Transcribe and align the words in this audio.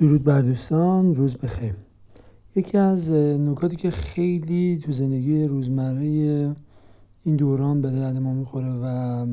درود 0.00 0.24
بر 0.24 0.40
دوستان 0.40 1.14
روز 1.14 1.34
بخیر. 1.34 1.74
یکی 2.56 2.78
از 2.78 3.10
نکاتی 3.10 3.76
که 3.76 3.90
خیلی 3.90 4.80
تو 4.84 4.92
زندگی 4.92 5.44
روزمره 5.44 6.00
این 7.22 7.36
دوران 7.36 7.82
به 7.82 7.90
درد 7.90 8.16
ما 8.16 8.34
می‌خوره 8.34 8.72
و 8.82 9.26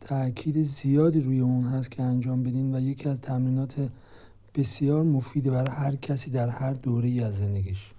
تاکید 0.00 0.62
زیادی 0.62 1.20
روی 1.20 1.40
اون 1.40 1.64
هست 1.64 1.90
که 1.90 2.02
انجام 2.02 2.42
بدین 2.42 2.74
و 2.74 2.80
یکی 2.80 3.08
از 3.08 3.20
تمرینات 3.20 3.88
بسیار 4.54 5.02
مفیده 5.02 5.50
برای 5.50 5.70
هر 5.70 5.96
کسی 5.96 6.30
در 6.30 6.48
هر 6.48 6.72
دوره 6.72 7.24
از 7.24 7.36
زندگیش. 7.36 7.90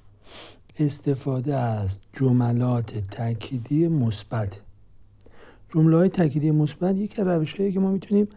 استفاده 0.79 1.55
از 1.55 1.99
جملات 2.13 2.97
تأکیدی 2.97 3.87
مثبت. 3.87 4.59
جمله 5.69 5.95
های 5.97 6.09
تأکیدی 6.09 6.51
مثبت 6.51 6.97
یکی 6.97 7.21
از 7.21 7.27
روش 7.27 7.55
که 7.55 7.79
ما 7.79 7.91
می‌تونیم 7.91 8.27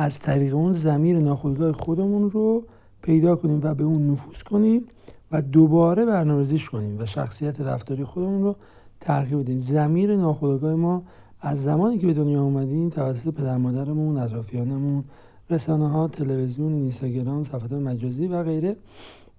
از 0.00 0.20
طریق 0.20 0.54
اون 0.54 0.72
زمیر 0.72 1.18
ناخودآگاه 1.18 1.72
خودمون 1.72 2.30
رو 2.30 2.64
پیدا 3.02 3.36
کنیم 3.36 3.60
و 3.62 3.74
به 3.74 3.84
اون 3.84 4.10
نفوذ 4.10 4.42
کنیم 4.42 4.84
و 5.32 5.42
دوباره 5.42 6.04
برنامه‌ریزیش 6.04 6.70
کنیم 6.70 6.98
و 6.98 7.06
شخصیت 7.06 7.60
رفتاری 7.60 8.04
خودمون 8.04 8.42
رو 8.42 8.56
تغییر 9.00 9.38
بدیم. 9.38 9.60
زمیر 9.60 10.16
ناخودآگاه 10.16 10.74
ما 10.74 11.02
از 11.40 11.62
زمانی 11.62 11.98
که 11.98 12.06
به 12.06 12.14
دنیا 12.14 12.42
اومدیم 12.42 12.88
توسط 12.88 13.34
پدر 13.34 13.56
مادرمون 13.56 14.16
اطرافیانمون 14.16 15.04
رسانه 15.50 15.88
ها 15.88 16.08
تلویزیون 16.08 16.72
اینستاگرام 16.72 17.44
صفحات 17.44 17.72
مجازی 17.72 18.26
و 18.26 18.42
غیره 18.42 18.76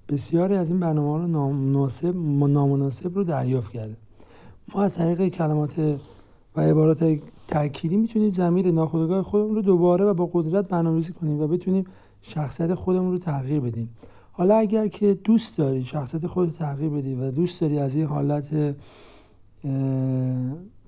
بسیاری 0.10 0.56
از 0.56 0.70
این 0.70 0.80
برنامه 0.80 1.10
ها 1.10 1.18
رو 1.18 1.28
نامناسب 1.28 2.16
نامناسب 2.48 3.16
رو 3.16 3.24
دریافت 3.24 3.72
کرده 3.72 3.96
ما 4.76 4.84
از 4.84 4.96
طریق 4.96 5.28
کلمات 5.28 6.00
و 6.56 6.62
عبارات 6.62 7.20
تأکیدی 7.48 7.98
می‌تونیم 7.98 8.32
زمیر 8.32 8.72
ناخودآگاه 8.72 9.22
خودمون 9.22 9.56
رو 9.56 9.62
دوباره 9.62 10.06
و 10.06 10.14
با 10.14 10.30
قدرت 10.34 10.68
برنامه‌ریزی 10.68 11.14
کنیم 11.14 11.42
و 11.42 11.48
بتونیم 11.48 11.86
شخصیت 12.22 12.74
خودمون 12.74 13.12
رو 13.12 13.18
تغییر 13.18 13.60
بدیم. 13.60 13.90
حالا 14.32 14.56
اگر 14.56 14.88
که 14.88 15.14
دوست 15.14 15.58
داری 15.58 15.84
شخصیت 15.84 16.28
خودت 16.28 16.52
تغییر 16.52 16.90
بدی 16.90 17.16
و 17.16 17.32
دوست 17.32 17.62
داری 17.62 17.80
از 17.80 17.96
این 17.96 18.06
حالت 18.06 18.76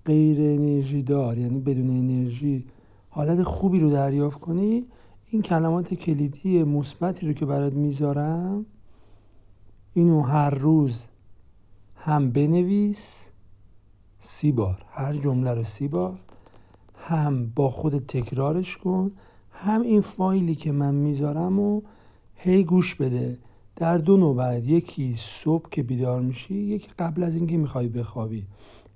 غیر 0.05 0.41
انرژی 0.41 1.02
دار 1.02 1.38
یعنی 1.38 1.59
بدون 1.59 1.89
انرژی 1.89 2.66
حالت 3.09 3.43
خوبی 3.43 3.80
رو 3.80 3.89
دریافت 3.89 4.39
کنی 4.39 4.86
این 5.30 5.41
کلمات 5.41 5.93
کلیدی 5.93 6.64
مثبتی 6.64 7.27
رو 7.27 7.33
که 7.33 7.45
برات 7.45 7.73
می‌ذارم 7.73 8.66
اینو 9.93 10.21
هر 10.21 10.49
روز 10.49 11.02
هم 11.95 12.31
بنویس 12.31 13.27
سی 14.22 14.52
بار. 14.52 14.86
هر 14.89 15.14
جمله 15.14 15.53
رو 15.53 15.64
سی 15.64 15.88
بار. 15.88 16.19
هم 16.95 17.52
با 17.55 17.72
خود 17.72 17.97
تکرارش 17.97 18.77
کن. 18.77 19.11
هم 19.52 19.81
این 19.81 20.02
فایلی 20.02 20.55
که 20.55 20.72
من 20.72 20.95
می‌ذارم 20.95 21.59
و 21.59 21.81
هی 22.36 22.64
گوش 22.64 22.95
بده. 22.95 23.38
در 23.75 23.97
دو 23.97 24.17
نوبت 24.17 24.64
یکی 24.67 25.16
صبح 25.19 25.69
که 25.69 25.83
بیدار 25.83 26.22
میشی 26.22 26.55
یکی 26.55 26.89
قبل 26.99 27.23
از 27.23 27.36
اینکه 27.36 27.58
می‌خوای 27.58 27.88
بخوابی. 27.88 28.47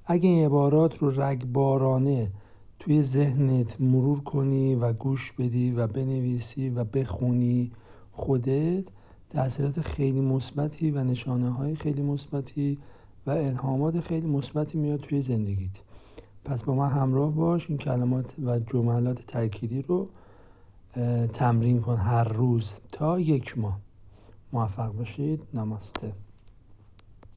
اگه 0.06 0.30
این 0.30 0.46
عبارات 0.46 0.98
رو 0.98 1.22
رگبارانه 1.22 2.32
توی 2.80 3.04
ذهنت 3.04 3.82
مرور 3.82 4.20
کنی 4.20 4.76
و 4.76 4.94
گوش 4.94 5.32
بدی 5.32 5.72
و 5.72 5.88
بنویسی 5.88 6.70
و 6.70 6.84
بخونی 6.84 7.72
خودت 8.12 8.86
تاثیرات 9.30 9.82
خیلی 9.82 10.22
مثبتی 10.22 10.92
و 10.92 11.04
نشانه 11.04 11.50
های 11.50 11.76
خیلی 11.76 12.02
مثبتی 12.02 12.78
و 13.28 13.32
الهامات 13.32 14.00
خیلی 14.00 14.28
مثبتی 14.28 14.78
میاد 14.78 15.00
توی 15.00 15.22
زندگیت. 15.22 15.72
پس 16.46 16.64
با 16.64 16.76
من 16.76 16.90
همراه 16.90 17.32
باش 17.32 17.70
این 17.70 17.78
کلمات 17.78 18.34
و 18.44 18.60
جملات 18.60 19.26
تأکیدی 19.26 19.82
رو 19.82 20.10
تمرین 21.34 21.82
کن 21.82 21.96
هر 21.96 22.24
روز 22.24 22.74
تا 22.92 23.20
یک 23.20 23.58
ماه. 23.58 23.80
موفق 24.54 24.94
باشید 24.94 25.42
نماسته. 25.54 26.14